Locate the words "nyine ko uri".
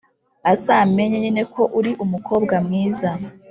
1.23-1.91